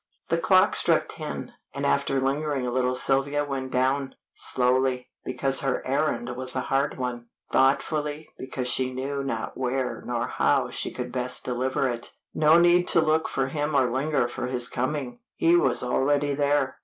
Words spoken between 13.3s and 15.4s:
him or linger for his coming;